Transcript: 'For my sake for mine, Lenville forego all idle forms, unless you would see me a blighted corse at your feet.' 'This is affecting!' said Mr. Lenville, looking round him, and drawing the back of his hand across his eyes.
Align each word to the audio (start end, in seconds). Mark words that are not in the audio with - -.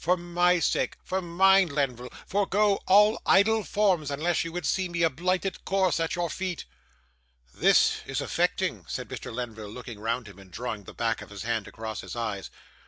'For 0.03 0.17
my 0.17 0.57
sake 0.57 0.97
for 1.03 1.21
mine, 1.21 1.67
Lenville 1.67 2.09
forego 2.25 2.79
all 2.87 3.21
idle 3.23 3.63
forms, 3.63 4.09
unless 4.09 4.43
you 4.43 4.51
would 4.51 4.65
see 4.65 4.89
me 4.89 5.03
a 5.03 5.11
blighted 5.11 5.63
corse 5.63 5.99
at 5.99 6.15
your 6.15 6.27
feet.' 6.27 6.65
'This 7.53 7.97
is 8.07 8.19
affecting!' 8.19 8.83
said 8.87 9.07
Mr. 9.09 9.31
Lenville, 9.31 9.69
looking 9.69 9.99
round 9.99 10.25
him, 10.27 10.39
and 10.39 10.49
drawing 10.49 10.85
the 10.85 10.93
back 10.95 11.21
of 11.21 11.29
his 11.29 11.43
hand 11.43 11.67
across 11.67 12.01
his 12.01 12.15
eyes. 12.15 12.49